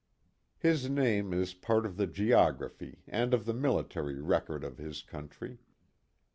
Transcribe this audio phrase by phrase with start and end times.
[0.57, 5.59] His name is part of the geography and of the military record of his country.